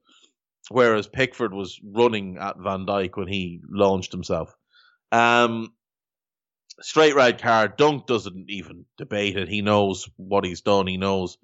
[0.70, 4.54] whereas Pickford was running at Van Dijk when he launched himself.
[5.12, 5.72] Um,
[6.80, 7.76] straight red card.
[7.76, 9.48] Dunk doesn't even debate it.
[9.48, 10.86] He knows what he's done.
[10.86, 11.38] He knows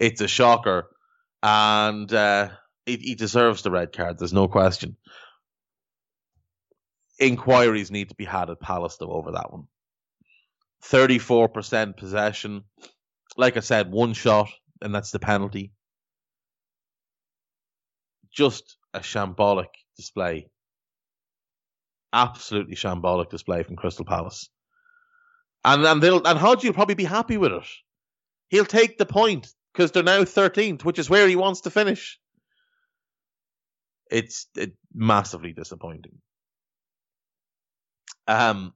[0.00, 0.90] it's a shocker,
[1.42, 2.48] and uh,
[2.86, 4.18] he, he deserves the red card.
[4.18, 4.96] There's no question.
[7.20, 9.68] Inquiries need to be had at Palace though over that one.
[10.82, 12.64] Thirty-four percent possession.
[13.36, 14.48] Like I said, one shot,
[14.82, 15.72] and that's the penalty.
[18.34, 20.48] Just a shambolic display
[22.14, 24.48] absolutely shambolic display from Crystal Palace.
[25.64, 27.66] And and they'll and Hodge will probably be happy with it.
[28.48, 32.18] He'll take the point because they're now 13th, which is where he wants to finish.
[34.10, 36.18] It's it, massively disappointing.
[38.28, 38.72] Um,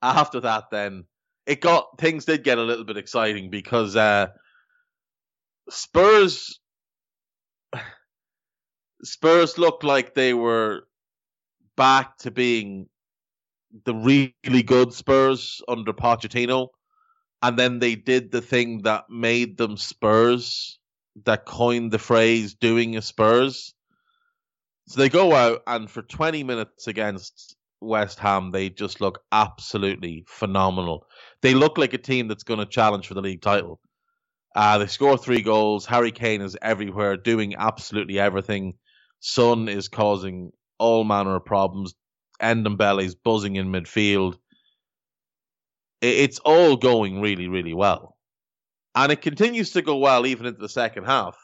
[0.00, 1.04] after that, then
[1.46, 4.28] it got things did get a little bit exciting because uh,
[5.70, 6.60] Spurs
[9.02, 10.82] Spurs looked like they were
[11.76, 12.88] back to being
[13.84, 16.68] the really good Spurs under Pochettino,
[17.42, 20.78] and then they did the thing that made them Spurs,
[21.24, 23.74] that coined the phrase "doing a Spurs."
[24.88, 30.24] So they go out and for 20 minutes against West Ham, they just look absolutely
[30.26, 31.06] phenomenal.
[31.42, 33.80] They look like a team that's going to challenge for the league title.
[34.56, 35.86] Uh, they score three goals.
[35.86, 38.74] Harry Kane is everywhere, doing absolutely everything.
[39.20, 41.94] Son is causing all manner of problems.
[42.40, 44.38] Ndombele's buzzing in midfield.
[46.00, 48.16] It's all going really, really well.
[48.94, 51.36] And it continues to go well even into the second half.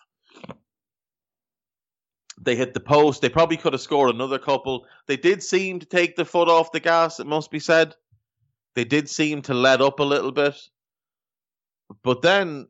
[2.41, 3.23] They hit the post.
[3.23, 4.87] They probably could have scored another couple.
[5.07, 7.95] They did seem to take the foot off the gas, it must be said.
[8.75, 10.57] They did seem to let up a little bit.
[12.03, 12.67] But then,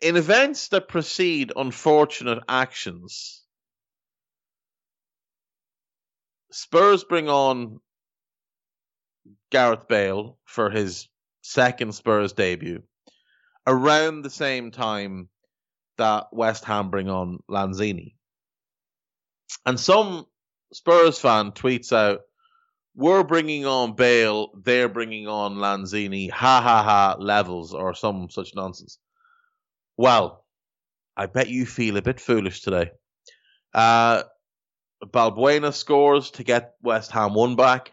[0.00, 3.42] in events that precede unfortunate actions,
[6.52, 7.80] Spurs bring on
[9.50, 11.08] Gareth Bale for his
[11.42, 12.82] second Spurs debut
[13.66, 15.28] around the same time
[15.98, 18.14] that West Ham bring on Lanzini.
[19.64, 20.26] And some
[20.72, 22.20] Spurs fan tweets out,
[22.94, 28.54] we're bringing on Bale, they're bringing on Lanzini, ha ha ha levels, or some such
[28.54, 28.98] nonsense.
[29.96, 30.44] Well,
[31.16, 32.90] I bet you feel a bit foolish today.
[33.72, 34.24] Uh,
[35.04, 37.92] Balbuena scores to get West Ham one back.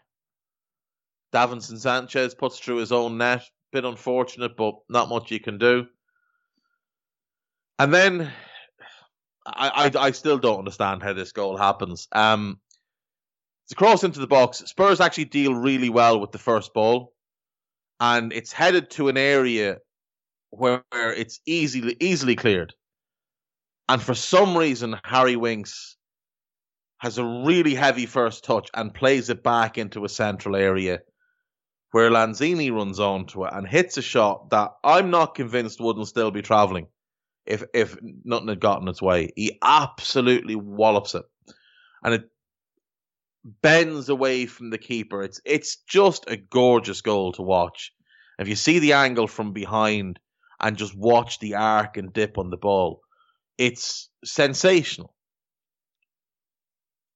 [1.33, 3.43] Davinson Sanchez puts through his own net.
[3.71, 5.87] Bit unfortunate, but not much you can do.
[7.79, 8.31] And then
[9.45, 12.07] I, I, I still don't understand how this goal happens.
[12.11, 12.59] Um,
[13.65, 14.59] it's a cross into the box.
[14.59, 17.13] Spurs actually deal really well with the first ball,
[17.99, 19.77] and it's headed to an area
[20.57, 22.73] where, it's easily easily cleared.
[23.89, 25.97] And for some reason, Harry Winks
[26.99, 30.99] has a really heavy first touch and plays it back into a central area
[31.91, 36.31] where Lanzini runs onto it and hits a shot that I'm not convinced wouldn't still
[36.31, 36.87] be travelling
[37.45, 39.29] if if nothing had gotten its way.
[39.35, 41.25] He absolutely wallops it.
[42.03, 42.29] And it
[43.61, 45.23] bends away from the keeper.
[45.23, 47.91] It's it's just a gorgeous goal to watch.
[48.39, 50.19] If you see the angle from behind
[50.63, 53.01] and just watch the arc and dip on the ball,
[53.57, 55.13] it's sensational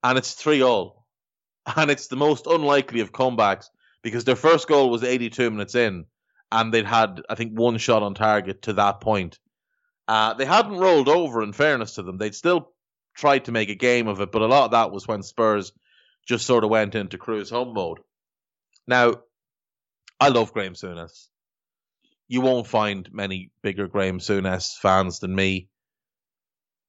[0.04, 1.06] and it's three all,
[1.76, 3.70] and it's the most unlikely of comebacks
[4.04, 6.06] because their first goal was 82 minutes in,
[6.52, 9.40] and they'd had I think one shot on target to that point.
[10.08, 11.42] Uh, they hadn't rolled over.
[11.42, 12.72] In fairness to them, they'd still
[13.16, 15.72] tried to make a game of it, but a lot of that was when Spurs
[16.28, 18.00] just sort of went into cruise home mode.
[18.88, 19.16] Now,
[20.20, 21.28] I love Graham Souness.
[22.28, 25.70] You won't find many bigger Graham Souness fans than me,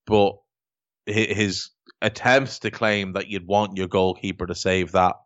[0.07, 0.37] but
[1.07, 1.71] his
[2.03, 5.17] attempts to claim that you'd want your goalkeeper to save that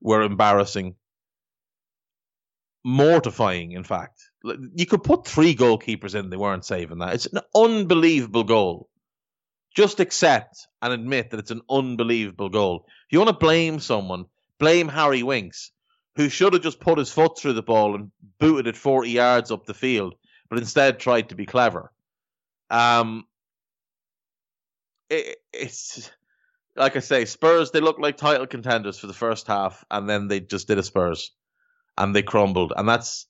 [0.00, 0.94] were embarrassing.
[2.84, 4.20] Mortifying, in fact.
[4.42, 7.14] You could put three goalkeepers in, they weren't saving that.
[7.14, 8.88] It's an unbelievable goal.
[9.74, 12.86] Just accept and admit that it's an unbelievable goal.
[13.06, 14.24] If you want to blame someone,
[14.58, 15.72] blame Harry Winks,
[16.20, 19.50] who should have just put his foot through the ball and booted it 40 yards
[19.50, 20.14] up the field,
[20.50, 21.90] but instead tried to be clever.
[22.68, 23.24] Um,
[25.08, 26.10] it, it's
[26.76, 27.70] like I say, Spurs.
[27.70, 30.82] They look like title contenders for the first half, and then they just did a
[30.82, 31.32] Spurs,
[31.96, 33.26] and they crumbled, and that's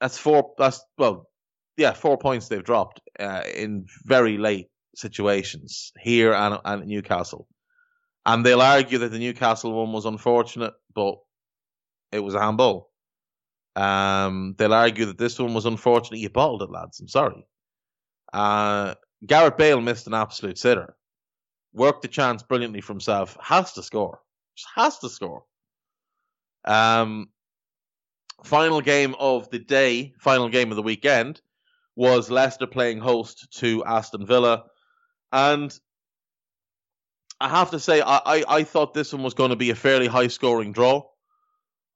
[0.00, 0.52] that's four.
[0.58, 1.28] That's well,
[1.76, 7.48] yeah, four points they've dropped uh, in very late situations here and, and Newcastle,
[8.24, 11.16] and they'll argue that the Newcastle one was unfortunate, but
[12.12, 12.90] it was a handball.
[13.76, 16.18] Um, they'll argue that this one was unfortunate.
[16.18, 17.00] You bottled it, lads.
[17.00, 17.46] I'm sorry.
[18.32, 18.94] Uh,
[19.24, 20.96] Gareth Bale missed an absolute sitter.
[21.72, 23.36] Worked the chance brilliantly for himself.
[23.40, 24.20] Has to score.
[24.56, 25.44] Just has to score.
[26.64, 27.28] Um,
[28.42, 31.40] final game of the day, final game of the weekend,
[31.94, 34.64] was Leicester playing host to Aston Villa.
[35.32, 35.76] And
[37.40, 39.74] I have to say, I, I, I thought this one was going to be a
[39.74, 41.04] fairly high scoring draw.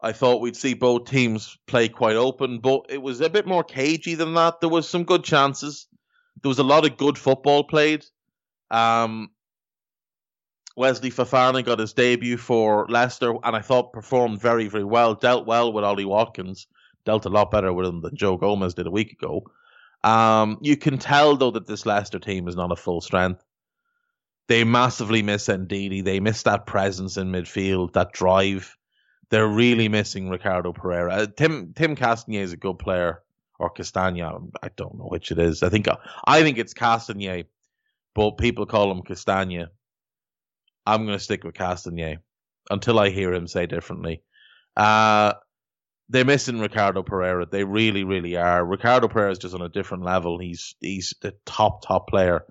[0.03, 3.63] I thought we'd see both teams play quite open, but it was a bit more
[3.63, 4.61] cagey than that.
[4.61, 5.87] There was some good chances
[6.43, 8.05] there was a lot of good football played.
[8.71, 9.31] Um,
[10.77, 15.15] Wesley Fofana got his debut for Leicester, and I thought performed very, very well.
[15.15, 16.67] Dealt well with Ollie Watkins.
[17.05, 19.43] Dealt a lot better with him than Joe Gomez did a week ago.
[20.03, 23.45] Um, you can tell though that this Leicester team is not a full strength.
[24.49, 26.03] They massively miss Ndidi.
[26.03, 28.77] They miss that presence in midfield, that drive.
[29.33, 31.11] They're really missing Ricardo Pereira.
[31.15, 33.23] Uh, Tim Tim Castagne is a good player,
[33.59, 34.31] or Castagna.
[34.63, 35.63] I don't know which it is.
[35.63, 35.87] I think
[36.27, 37.47] I think it's Castagne,
[38.15, 39.71] but people call him Castagna.
[40.85, 42.19] I'm going to stick with Castagne
[42.69, 44.23] until I hear him say differently.
[44.77, 45.33] Uh,
[46.11, 47.47] they're missing Ricardo Pereira.
[47.47, 48.63] They really, really are.
[48.63, 50.41] Ricardo Pereira is just on a different level.
[50.41, 52.45] He's he's the top top player,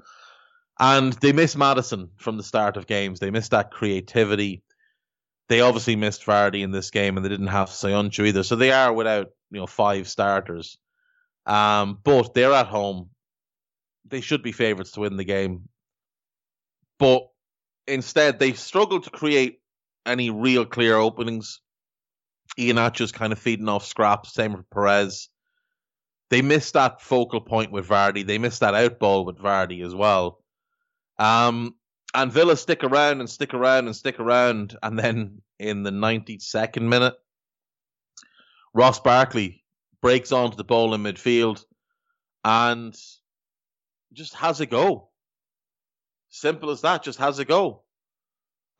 [0.79, 3.19] and they miss Maddison from the start of games.
[3.19, 4.63] They miss that creativity.
[5.51, 8.41] They obviously missed Vardy in this game, and they didn't have Söyüncü either.
[8.41, 10.77] So they are without you know five starters.
[11.45, 13.09] Um, but they're at home.
[14.07, 15.67] They should be favourites to win the game,
[16.99, 17.23] but
[17.85, 19.59] instead they struggled to create
[20.05, 21.59] any real clear openings.
[22.57, 24.33] Iheanacho's kind of feeding off scraps.
[24.33, 25.27] Same with Perez.
[26.29, 28.25] They missed that focal point with Vardy.
[28.25, 30.41] They missed that out ball with Vardy as well.
[31.19, 31.75] Um,
[32.13, 36.81] and Villa stick around and stick around and stick around, and then in the 92nd
[36.81, 37.15] minute,
[38.73, 39.63] Ross Barkley
[40.01, 41.63] breaks onto the ball in midfield
[42.43, 42.95] and
[44.13, 45.09] just has a go.
[46.29, 47.83] Simple as that, just has a go.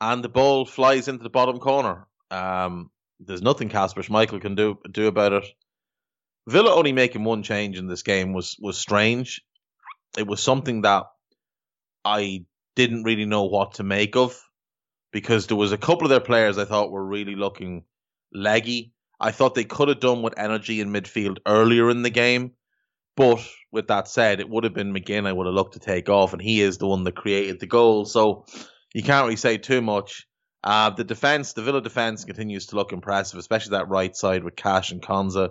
[0.00, 2.06] And the ball flies into the bottom corner.
[2.30, 5.44] Um, there's nothing Kasper Schmeichel can do do about it.
[6.48, 9.42] Villa only making one change in this game was was strange.
[10.18, 11.04] It was something that
[12.04, 12.44] I
[12.74, 14.40] didn't really know what to make of
[15.12, 17.84] because there was a couple of their players I thought were really looking
[18.32, 18.92] leggy.
[19.20, 22.52] I thought they could have done with energy in midfield earlier in the game.
[23.14, 26.08] But with that said, it would have been McGinn I would have looked to take
[26.08, 28.06] off, and he is the one that created the goal.
[28.06, 28.46] So
[28.94, 30.26] you can't really say too much.
[30.64, 34.56] Uh, the defense, the Villa defense, continues to look impressive, especially that right side with
[34.56, 35.50] Cash and Konsa.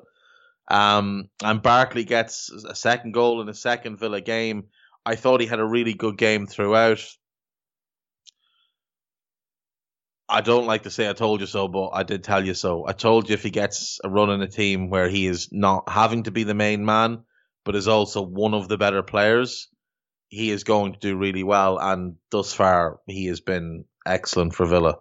[0.69, 4.65] Um, and Barkley gets a second goal in a second Villa game.
[5.05, 7.03] I thought he had a really good game throughout.
[10.29, 12.87] I don't like to say I told you so, but I did tell you so.
[12.87, 15.89] I told you if he gets a run in a team where he is not
[15.89, 17.23] having to be the main man,
[17.65, 19.67] but is also one of the better players,
[20.29, 21.77] he is going to do really well.
[21.77, 24.99] And thus far, he has been excellent for Villa.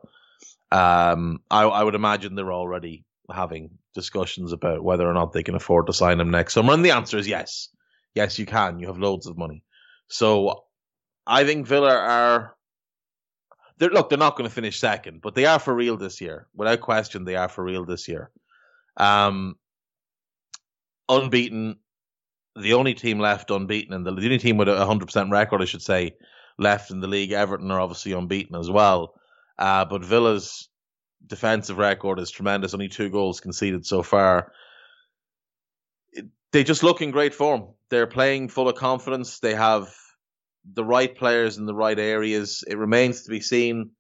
[0.73, 5.55] Um, I, I would imagine they're already having discussions about whether or not they can
[5.55, 6.73] afford to sign him next summer.
[6.73, 7.69] And the answer is yes.
[8.15, 8.81] Yes, you can.
[8.81, 9.63] You have loads of money.
[10.11, 10.65] So
[11.27, 12.57] I think Villa are.
[13.79, 16.49] They're, look, they're not going to finish second, but they are for real this year.
[16.55, 18.31] Without question, they are for real this year.
[18.99, 19.55] Um,
[21.09, 21.79] unbeaten,
[22.57, 25.65] the only team left unbeaten, and the, the only team with a 100% record, I
[25.65, 26.17] should say,
[26.59, 27.33] left in the league.
[27.33, 29.15] Everton are obviously unbeaten as well.
[29.59, 30.69] Uh, but Villa's
[31.27, 32.75] defensive record is tremendous.
[32.75, 34.53] Only two goals conceded so far.
[36.53, 37.69] They just look in great form.
[37.91, 39.39] They're playing full of confidence.
[39.39, 39.95] They have
[40.73, 42.65] the right players in the right areas.
[42.67, 43.91] It remains to be seen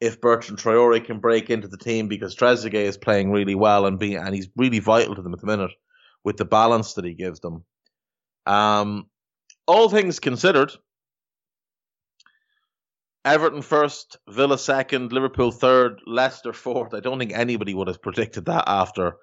[0.00, 3.98] if Bertrand Traore can break into the team because Trezeguet is playing really well and
[3.98, 5.70] be and he's really vital to them at the minute
[6.24, 7.64] with the balance that he gives them.
[8.46, 9.06] Um,
[9.66, 10.72] all things considered,
[13.24, 16.94] Everton first, Villa second, Liverpool third, Leicester fourth.
[16.94, 19.16] I don't think anybody would have predicted that after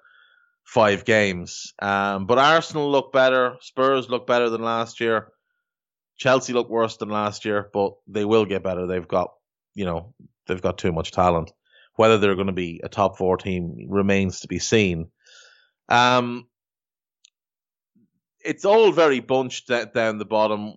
[0.70, 1.74] five games.
[1.82, 5.32] Um, but Arsenal look better, Spurs look better than last year.
[6.16, 8.86] Chelsea look worse than last year, but they will get better.
[8.86, 9.32] They've got,
[9.74, 10.14] you know,
[10.46, 11.50] they've got too much talent.
[11.96, 15.08] Whether they're going to be a top four team remains to be seen.
[15.88, 16.46] Um,
[18.44, 20.74] it's all very bunched down the bottom.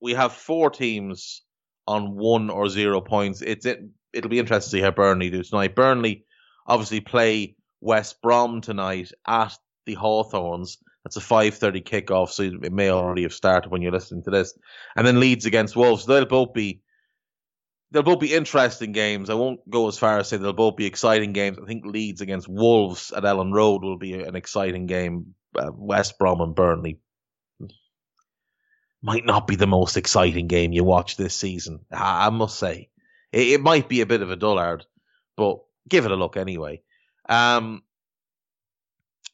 [0.00, 1.42] We have four teams
[1.86, 3.40] on one or zero points.
[3.40, 3.84] It's it.
[4.12, 5.76] It'll be interesting to see how Burnley do tonight.
[5.76, 6.24] Burnley
[6.66, 9.56] obviously play West Brom tonight at
[9.86, 10.78] the Hawthorns.
[11.04, 14.58] That's a 5:30 kickoff, so it may already have started when you're listening to this.
[14.96, 16.04] And then Leeds against Wolves.
[16.04, 16.80] They'll both be
[17.90, 19.30] they'll both be interesting games.
[19.30, 21.58] I won't go as far as say they'll both be exciting games.
[21.62, 25.34] I think Leeds against Wolves at Elland Road will be an exciting game.
[25.56, 26.98] Uh, West Brom and Burnley
[29.02, 31.80] might not be the most exciting game you watch this season.
[31.92, 32.90] I, must say,
[33.32, 34.84] it, it, might be a bit of a dullard,
[35.36, 36.82] but give it a look anyway.
[37.28, 37.82] Um,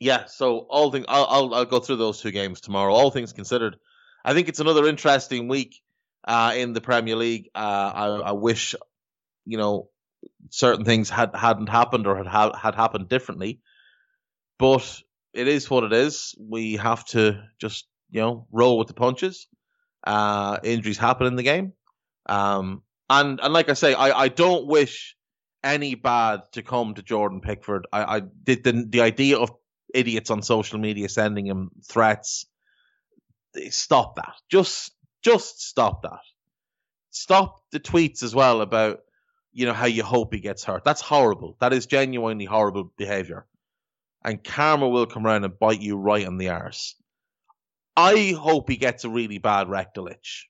[0.00, 0.24] yeah.
[0.26, 2.92] So all thing, I'll, I'll, I'll go through those two games tomorrow.
[2.92, 3.76] All things considered,
[4.24, 5.80] I think it's another interesting week
[6.26, 7.50] uh, in the Premier League.
[7.54, 8.74] Uh, I, I wish,
[9.44, 9.88] you know,
[10.50, 13.60] certain things had hadn't happened or had had happened differently,
[14.58, 16.34] but it is what it is.
[16.38, 19.48] We have to just you know roll with the punches.
[20.04, 21.72] Uh, injuries happen in the game.
[22.28, 25.16] Um, And and like I say, I, I don't wish
[25.64, 27.86] any bad to come to Jordan Pickford.
[27.92, 29.50] I, I did the the idea of
[29.94, 32.46] idiots on social media sending him threats.
[33.70, 34.34] Stop that.
[34.50, 34.92] Just
[35.22, 36.20] just stop that.
[37.10, 39.00] Stop the tweets as well about
[39.52, 40.84] you know how you hope he gets hurt.
[40.84, 41.56] That's horrible.
[41.60, 43.46] That is genuinely horrible behavior.
[44.24, 46.94] And karma will come around and bite you right on the arse.
[47.96, 50.48] I hope he gets a really bad rectal itch.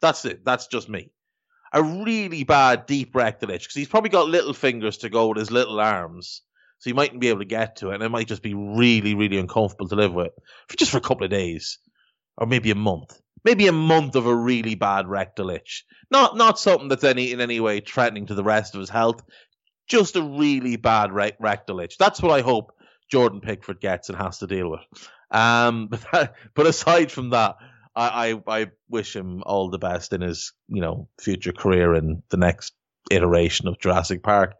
[0.00, 0.44] That's it.
[0.44, 1.10] That's just me.
[1.72, 5.38] A really bad deep rectal itch because he's probably got little fingers to go with
[5.38, 6.42] his little arms,
[6.78, 9.14] so he mightn't be able to get to it, and it might just be really,
[9.14, 10.32] really uncomfortable to live with
[10.68, 11.78] for just for a couple of days,
[12.36, 13.18] or maybe a month.
[13.44, 15.84] Maybe a month of a really bad rectal itch.
[16.10, 19.22] Not not something that's any in any way threatening to the rest of his health.
[19.88, 21.96] Just a really bad re- rectal itch.
[21.98, 22.72] That's what I hope
[23.10, 24.80] Jordan Pickford gets and has to deal with.
[25.30, 27.56] Um, but, but aside from that,
[27.94, 32.22] I, I, I wish him all the best in his you know future career in
[32.30, 32.72] the next
[33.10, 34.54] iteration of Jurassic Park,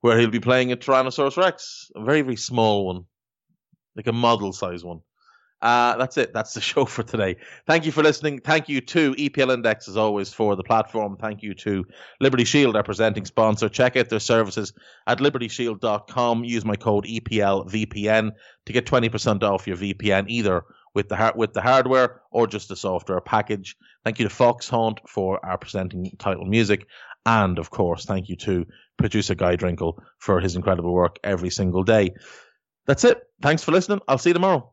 [0.00, 3.04] where he'll be playing a Tyrannosaurus Rex, a very very small one,
[3.96, 5.00] like a model size one.
[5.60, 6.32] Uh, that's it.
[6.32, 7.36] That's the show for today.
[7.66, 8.40] Thank you for listening.
[8.40, 11.16] Thank you to EPL Index, as always, for the platform.
[11.16, 11.84] Thank you to
[12.20, 13.68] Liberty Shield, our presenting sponsor.
[13.68, 14.72] Check out their services
[15.06, 16.44] at libertyshield.com.
[16.44, 18.30] Use my code EPLVPN
[18.66, 20.62] to get 20% off your VPN, either
[20.98, 23.76] with the, with the hardware or just the software package.
[24.04, 26.88] Thank you to Foxhunt for our presenting title music.
[27.24, 31.84] And, of course, thank you to producer Guy Drinkle for his incredible work every single
[31.84, 32.14] day.
[32.88, 33.22] That's it.
[33.40, 34.00] Thanks for listening.
[34.08, 34.72] I'll see you tomorrow.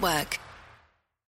[0.00, 0.49] Network.